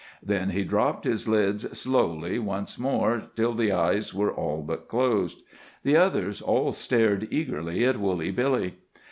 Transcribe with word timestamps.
Then 0.23 0.49
he 0.49 0.63
dropped 0.63 1.05
his 1.05 1.27
lids 1.27 1.77
slowly 1.79 2.39
once 2.39 2.79
more 2.79 3.25
till 3.35 3.53
the 3.53 3.71
eyes 3.71 4.15
were 4.15 4.31
all 4.33 4.63
but 4.63 4.87
closed. 4.87 5.43
The 5.83 5.95
others 5.95 6.41
all 6.41 6.71
stared 6.71 7.27
eagerly 7.29 7.85
at 7.85 7.99
Woolly 7.99 8.31
Billy. 8.31 8.77